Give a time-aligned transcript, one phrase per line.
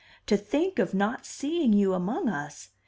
[0.25, 2.69] "To think of not seeing you among us!